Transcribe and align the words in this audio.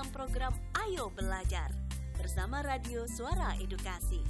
Dalam 0.00 0.16
program 0.16 0.56
Ayo 0.80 1.12
Belajar 1.12 1.68
bersama 2.16 2.64
Radio 2.64 3.04
Suara 3.04 3.52
Edukasi. 3.60 4.24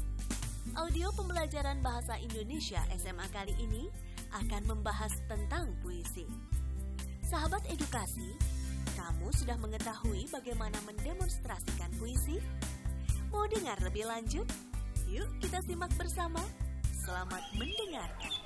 Audio 0.74 1.14
pembelajaran 1.14 1.78
bahasa 1.78 2.18
Indonesia 2.18 2.82
SMA 2.98 3.22
kali 3.30 3.54
ini 3.54 3.86
akan 4.34 4.66
membahas 4.66 5.14
tentang 5.30 5.70
puisi. 5.78 6.26
Sahabat 7.22 7.62
edukasi, 7.70 8.34
kamu 8.98 9.30
sudah 9.30 9.54
mengetahui 9.62 10.26
bagaimana 10.34 10.74
mendemonstrasikan 10.90 11.94
puisi? 12.02 12.42
Mau 13.30 13.46
dengar 13.46 13.78
lebih 13.86 14.10
lanjut? 14.10 14.50
Yuk 15.06 15.30
kita 15.38 15.62
simak 15.62 15.94
bersama. 15.94 16.42
Selamat 16.98 17.46
mendengarkan. 17.54 18.39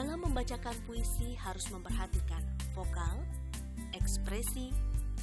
Dalam 0.00 0.16
membacakan 0.24 0.72
puisi 0.88 1.36
harus 1.44 1.68
memperhatikan 1.68 2.40
vokal, 2.72 3.20
ekspresi, 3.92 4.72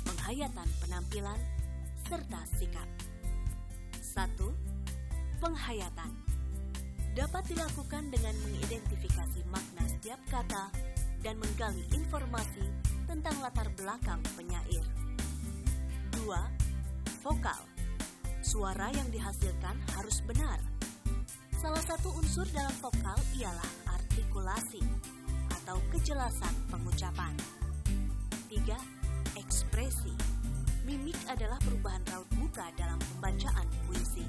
penghayatan 0.06 0.70
penampilan, 0.86 1.42
serta 2.06 2.46
sikap. 2.62 2.86
1. 4.06 4.38
Penghayatan 5.42 6.14
dapat 7.18 7.50
dilakukan 7.50 8.14
dengan 8.14 8.38
mengidentifikasi 8.46 9.42
makna 9.50 9.82
setiap 9.98 10.22
kata 10.30 10.70
dan 11.26 11.42
menggali 11.42 11.82
informasi 11.98 12.70
tentang 13.10 13.34
latar 13.42 13.74
belakang 13.74 14.22
penyair. 14.38 14.86
2. 16.22 16.22
Vokal 17.26 17.66
Suara 18.46 18.94
yang 18.94 19.10
dihasilkan 19.10 19.74
harus 19.98 20.22
benar. 20.22 20.62
Salah 21.58 21.82
satu 21.82 22.14
unsur 22.14 22.46
dalam 22.54 22.78
vokal 22.78 23.18
ialah 23.42 23.87
artikulasi 24.18 24.82
atau 25.62 25.78
kejelasan 25.94 26.50
pengucapan. 26.74 27.38
3. 28.50 29.38
Ekspresi 29.38 30.10
Mimik 30.90 31.22
adalah 31.30 31.62
perubahan 31.62 32.02
raut 32.10 32.26
muka 32.42 32.66
dalam 32.74 32.98
pembacaan 32.98 33.70
puisi. 33.86 34.26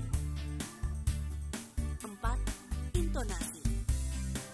4. 2.05 3.01
Intonasi 3.01 3.65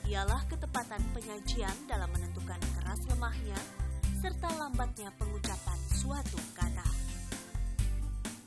Ialah 0.06 0.38
ketepatan 0.46 1.02
penyajian 1.10 1.74
dalam 1.90 2.14
menentukan 2.14 2.62
keras 2.78 3.02
lemahnya 3.10 3.58
serta 4.22 4.54
lambatnya 4.54 5.10
pengucapan 5.18 5.78
suatu 5.90 6.38
kata. 6.54 6.86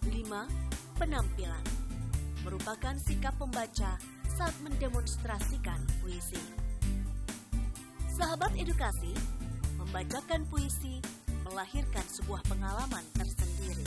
5. 0.08 1.04
Penampilan 1.04 1.66
Merupakan 2.48 2.96
sikap 2.96 3.36
pembaca 3.36 4.00
saat 4.32 4.56
mendemonstrasikan 4.64 5.84
puisi. 6.00 6.67
Sahabat 8.18 8.50
edukasi, 8.58 9.14
membacakan 9.78 10.42
puisi 10.50 10.98
melahirkan 11.46 12.02
sebuah 12.02 12.42
pengalaman 12.50 13.06
tersendiri. 13.14 13.86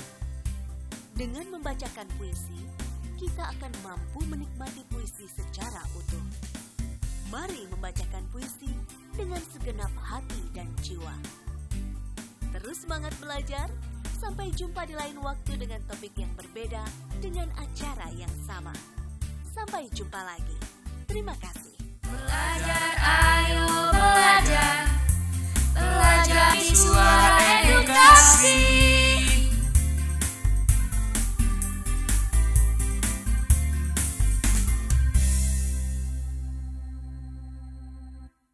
Dengan 1.19 1.51
membacakan 1.51 2.07
puisi, 2.15 2.63
kita 3.19 3.51
akan 3.59 3.75
mampu 3.83 4.23
menikmati 4.31 4.87
puisi 4.87 5.27
secara 5.27 5.83
utuh. 5.99 6.23
Mari 7.35 7.67
membacakan 7.75 8.23
puisi 8.31 8.71
dengan 9.19 9.43
segenap 9.51 9.91
hati 9.99 10.47
dan 10.55 10.71
jiwa. 10.79 11.19
Terus 12.55 12.87
semangat 12.87 13.19
belajar, 13.19 13.67
sampai 14.23 14.55
jumpa 14.55 14.87
di 14.87 14.95
lain 14.95 15.19
waktu 15.27 15.59
dengan 15.59 15.83
topik 15.91 16.15
yang 16.15 16.31
berbeda 16.39 16.87
dengan 17.19 17.51
acara 17.59 18.15
yang 18.15 18.31
sama. 18.47 18.79
Sampai 19.51 19.91
jumpa 19.91 20.23
lagi. 20.23 20.59
Terima 21.11 21.35
kasih. 21.35 21.75
Belajar. 22.07 23.30